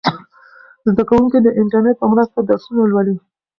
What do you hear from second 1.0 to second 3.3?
کوونکي د انټرنیټ په مرسته درسونه لولي.